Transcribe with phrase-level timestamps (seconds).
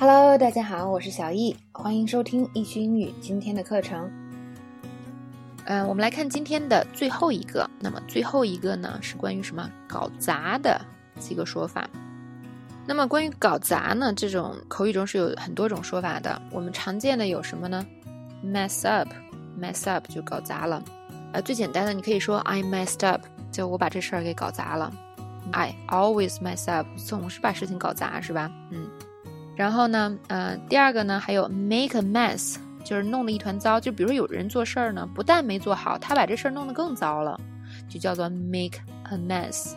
[0.00, 4.08] Hello，大家好，我是小易，欢迎收听易趣英语今天的课程。
[5.64, 7.68] 嗯，我们来看今天的最后一个。
[7.80, 10.80] 那么最后一个呢，是关于什么搞砸的
[11.18, 11.90] 几个说法。
[12.86, 16.40] 那么关于搞砸呢，这种口语中是有很多种说法的。
[16.52, 17.84] 我们常见的有什么呢
[18.44, 20.80] ？mess up，mess up 就搞砸了。
[21.32, 24.92] 呃，最简单的，你可以说 I messed up，就我把这事儿给搞砸了。
[25.50, 28.48] I always mess up，总是把事情搞砸，是吧？
[28.70, 28.88] 嗯。
[29.58, 32.56] 然后呢，呃，第二个呢，还有 make a mess。
[32.84, 37.38] 就是弄得一团糟，就比如有人做事儿呢，不但没做好，他把这事儿弄得更糟了，
[37.86, 38.78] 就叫做 make
[39.10, 39.74] a mess。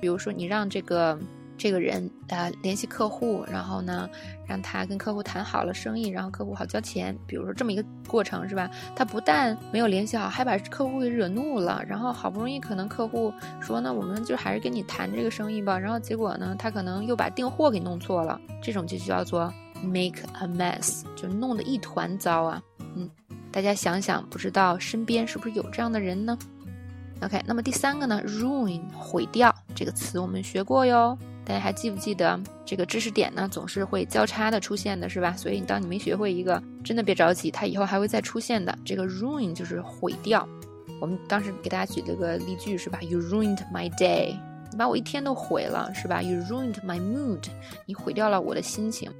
[0.00, 1.18] 比如说你让这个
[1.56, 4.08] 这个人呃联系客户，然后呢
[4.46, 8.70] 让他跟客户谈好了生意，然后客户好交钱，比如说这么一个过程是吧？
[8.94, 19.52] 他不但没有联系好，还把客户给惹怒了，然后好不容易可能客户说那我们就还是跟你谈这个生意吧，然后结果呢他可能又把订货给弄错了，这种就叫做。
[19.82, 22.62] Make a mess，就弄得一团糟啊！
[22.96, 23.10] 嗯，
[23.52, 26.38] 大家想想，不知道身边是不是有这样的人呢
[27.20, 32.40] ？OK，那么第三个呢，ruin 毁掉这个词我们学过哟，大家还记不记得？
[32.64, 35.32] 这个知识点呢总是会交叉的出现的，是吧？
[35.36, 38.76] 所以当你没学会一个，真的别着急，它以后还会再出现的。
[38.84, 40.48] 这个 ruin 就是毁掉。
[41.00, 44.36] 我们当时给大家举了个例句，是吧？You ruined my day，
[44.70, 47.42] 你把我一天都毁了，是吧？You ruined my mood，
[47.84, 49.12] 你毁掉了我的心情。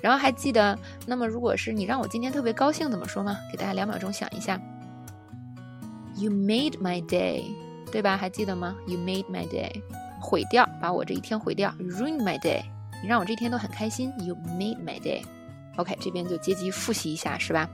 [0.00, 3.36] 然后还记得，那么如果是你让我今天特别高兴怎么说吗？
[3.50, 4.60] 给大家两秒钟想一下。
[6.14, 7.42] You made my day，
[7.90, 8.16] 对吧？
[8.16, 9.82] 还记得吗？You made my day，
[10.26, 11.72] 毁掉，把我这一天毁掉。
[11.78, 12.60] Ruined my day，
[13.00, 14.12] 你让我这一天都很开心。
[14.18, 15.22] You made my day。
[15.76, 17.70] OK，这边就阶级复习一下，是吧？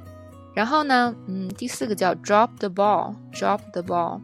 [0.55, 4.21] 然后呢，嗯，第四个叫 drop the ball，drop the ball。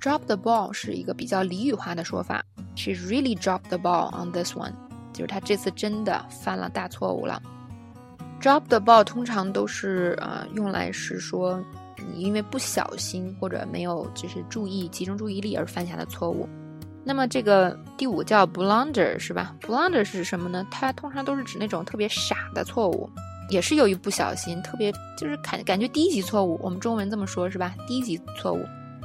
[0.00, 2.44] drop the ball 是一个比较俚语化的说法。
[2.74, 4.72] She really dropped the ball on this one。
[5.12, 7.40] 就是她这次真的犯了大错误了。
[8.40, 11.62] Drop the ball 通常都是呃用来是说
[12.12, 16.48] 你因为不小心或者没有就是注意集中注意力而犯下的错误。
[17.08, 20.66] 那么这个第五叫 blunder 是吧？blunder 是什么呢？
[20.72, 23.08] 它通常都是指那种特别傻的错误，
[23.48, 26.58] 也是由于不小心，特别就是感感觉低级错误。
[26.60, 27.72] 我们中文这么说，是吧？
[27.86, 28.58] 低级错误。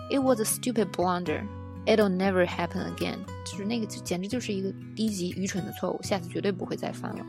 [0.09, 1.43] It was a stupid blunder.
[1.85, 7.23] It'll never happen again，就是那个就简直就是一个低级愚蠢的错误，下次绝对不会再犯了。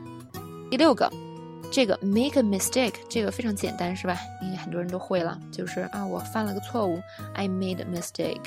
[0.71, 1.07] 第六个，
[1.71, 4.17] 这个 make a mistake，这个非常简单是吧？
[4.41, 6.99] 因为很多人都会了，就是啊我犯了个错误
[7.35, 8.41] ，I made a mistake，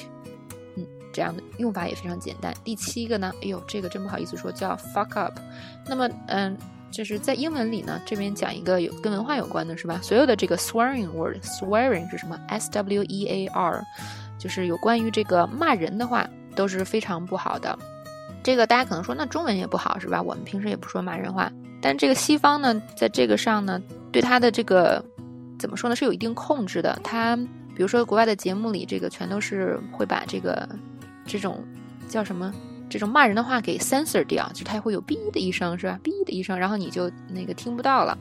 [1.17, 2.53] 这样的用法也非常简单。
[2.63, 5.33] 第七个呢，哎呦这个真不好意思说叫 fuck up，
[5.87, 6.55] 那么嗯，
[6.91, 9.99] 就是在英文里呢，这边讲一个有跟文化有关的是吧？
[10.03, 13.83] 所有的这个 swearing word，swearing 是什么？S W E A R。
[14.39, 17.77] 就是有关于这个骂人的话都是非常不好的，
[18.43, 20.21] 这个大家可能说那中文也不好是吧？
[20.21, 21.51] 我们平时也不说骂人话，
[21.81, 23.81] 但这个西方呢，在这个上呢，
[24.13, 25.03] 对他的这个
[25.59, 27.01] 怎么说呢，是有一定控制的。
[27.03, 27.35] 他
[27.75, 30.69] 比如说国外的节目里，这个全都是会把这个
[31.27, 31.65] 这种
[32.09, 32.55] 叫什么
[32.89, 35.99] 这种骂人的话给 censor 掉，就它会有哔的一声是吧？
[36.03, 38.17] 哔的一声，然后你就那个听不到了。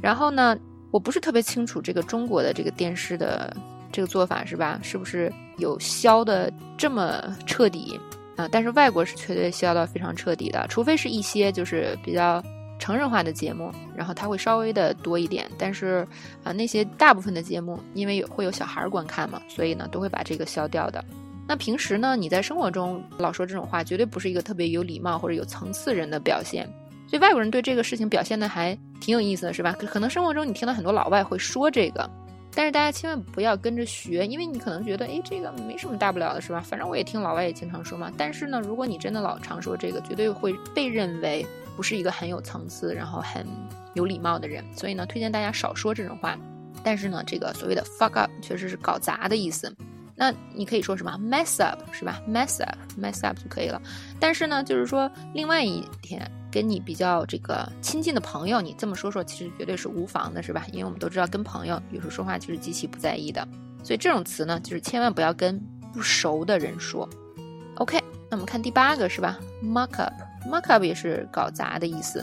[0.00, 0.56] 然后呢，
[0.90, 3.56] 我不是特别清楚这个中国的这个电视的。
[3.92, 4.78] 这个做法是吧？
[4.84, 6.48] 是不是有削的
[6.78, 7.98] 这么彻底
[8.36, 8.48] 啊？
[8.48, 12.40] 但是外国是绝对削到非常彻底的，除非是一些就是比较
[12.78, 15.50] 成人化的节目，然后它会稍微的多一点。
[15.58, 16.06] 但是
[16.44, 21.04] 啊，那些大部分的节目，因为有会有小孩观看嘛，所以呢都会把这个削掉的。
[21.50, 26.64] 那平时呢，你在生活中老说这种话，绝对不是一个特别有礼貌或者有层次人的表现。
[27.08, 29.72] 所以外国人对这个事情表现的还挺有意思的，是吧？
[29.72, 32.08] 可能生活中你听到很多老外会说这个。
[32.54, 36.60] 但是大家千万不要跟着学，因为你可能觉得，哎，这个没什么大不了的，是吧？
[36.60, 38.12] 反正我也听老外也经常说嘛。
[38.16, 41.44] 但是呢，如果你真的老常说这个，绝对会被认为
[41.74, 43.44] 不是一个很有层次，然后很
[43.94, 44.64] 有礼貌的人。
[44.76, 46.38] 所以呢，推荐大家少说这种话。
[46.84, 49.74] 但是呢，这个所谓的 fuck up 确实是搞砸的意思。
[50.20, 53.80] 那你可以说什么 mess up 是吧？mess up mess up 就可以了。
[54.20, 56.30] 但是呢，就是说另外一天。
[56.52, 60.66] 跟你比较这个亲近的朋友，你这么说说，其实绝对是无妨的，是吧？
[60.72, 63.46] 因为我们都知道，跟朋友有时候说话就是极其不在意的，
[63.84, 65.56] 所以这种词呢，就是千万不要跟
[65.92, 67.08] 不熟的人说。
[67.76, 72.20] OK，那我们看第八个是吧？Muck up，muck up 也是搞砸的意思。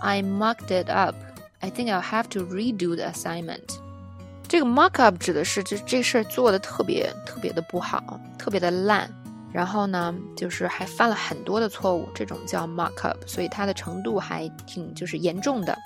[0.00, 1.16] I mucked it up.
[1.58, 3.75] I think I'll have to redo the assignment.
[4.48, 9.10] 这个 muck up 指的是这这事儿做的特别特别的不好，特别的烂。
[9.52, 15.76] 然后呢，就是还犯了很多的错误，这种叫 muck up，所以它的程度还挺就是严重的。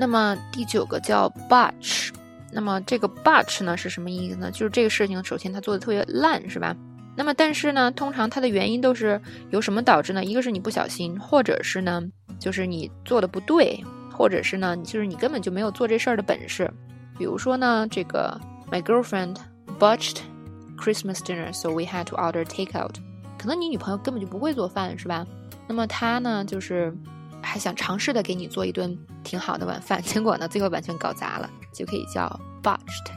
[0.00, 2.10] 那么第九个叫 botch，
[2.50, 4.50] 那么这个 botch 呢是什么意思呢？
[4.50, 6.74] 就是这个事情首先它做的特别烂，是吧？
[7.14, 9.20] 那么但是呢，通常它的原因都是
[9.50, 10.24] 由什么导致呢？
[10.24, 12.02] 一个是你不小心，或者是呢
[12.38, 16.72] 就是你做的不对，或者是呢，就是你根本就没有做这事儿的本事。
[17.16, 18.40] 比如说呢，这个
[18.70, 19.36] My girlfriend
[19.78, 20.18] botched
[20.76, 22.94] Christmas dinner, so we had to order takeout。
[23.38, 25.26] 可能你女朋友根本就不会做饭，是吧？
[25.68, 26.94] 那么她呢，就是
[27.42, 32.28] 还想尝试的给你做一顿挺好的晚饭，结果呢，最后完全搞砸了，就可以叫
[32.62, 33.12] botched。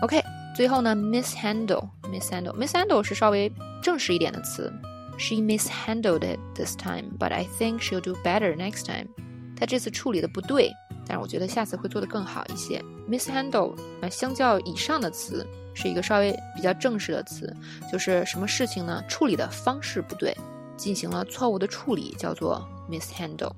[0.00, 0.22] OK，
[0.56, 3.50] 最后呢，mishandle，mishandle，mishandle 是稍微
[3.82, 4.72] 正式一点的词。
[5.16, 9.06] She mishandled it this time, but I think she'll do better next time.
[9.56, 10.72] 她这次处理的不对，
[11.06, 12.82] 但是我觉得下次会做得更好一些。
[13.08, 17.54] mishandle 那，相较以上的词，是一个稍微比较正式的词，
[17.92, 19.02] 就是什么事情呢？
[19.08, 20.36] 处理的方式不对，
[20.76, 23.52] 进行了错误的处理，叫做 mishandle。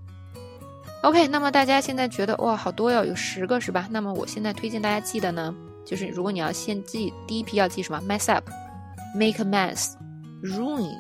[1.03, 3.87] OK，那么大家现在觉得哇，好多哟，有十个是吧？
[3.91, 5.55] 那么我现在推荐大家记的呢，
[5.85, 10.99] 就是如果你要先记第一批要记什么？mess up，make a mess，ruin。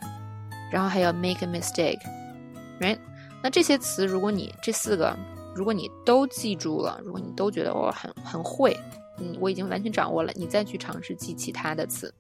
[0.71, 2.99] 然后还要 make a mistake，right？
[3.43, 5.17] 那这些词，如果你这四个，
[5.57, 8.79] 如果你都记住了，如果你都觉得我很很会，
[9.19, 12.13] 嗯，我已经完全掌握了，你再去尝试记其他的词。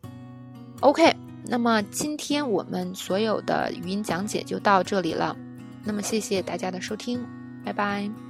[0.80, 5.36] OK，那么今天我们所有的语音讲解就到这里了，
[5.84, 7.22] 那么谢谢大家的收听，
[7.62, 8.25] 拜拜。